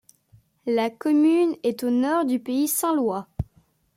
La 0.65 0.89
commune 0.89 1.55
est 1.61 1.83
au 1.83 1.91
nord 1.91 2.25
du 2.25 2.39
pays 2.39 2.67
saint-lois. 2.67 3.27